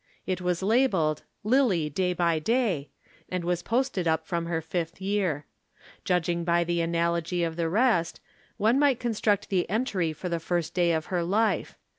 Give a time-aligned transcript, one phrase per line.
[0.25, 2.89] It was labelled "Lillie Day by Day,"
[3.29, 5.45] and was posted up from her fifth year.
[6.05, 8.19] Judging by the analogy of the rest,
[8.57, 11.77] one might construct the entry for the first day of her life.